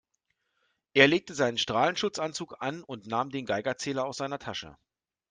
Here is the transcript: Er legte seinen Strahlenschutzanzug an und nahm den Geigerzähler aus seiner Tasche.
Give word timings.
Er 0.95 1.07
legte 1.07 1.35
seinen 1.35 1.59
Strahlenschutzanzug 1.59 2.55
an 2.59 2.81
und 2.83 3.05
nahm 3.05 3.29
den 3.29 3.45
Geigerzähler 3.45 4.03
aus 4.07 4.17
seiner 4.17 4.39
Tasche. 4.39 4.75